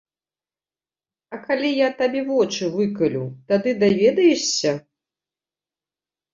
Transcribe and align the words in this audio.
А 1.37 1.39
калі 1.47 1.69
я 1.81 1.89
табе 1.99 2.21
вочы 2.31 2.63
выкалю, 2.77 3.23
тады 3.53 3.77
даведаешся? 3.85 4.77